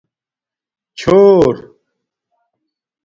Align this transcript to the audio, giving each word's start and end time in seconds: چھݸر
چھݸر 0.99 1.53